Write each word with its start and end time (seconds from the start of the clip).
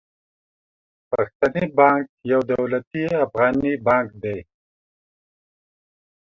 پښتني 1.11 1.65
بانک 1.77 2.05
يو 2.31 2.41
دولتي 2.51 3.03
افغاني 3.25 3.73
بانک 3.85 4.07
دي. 4.23 4.37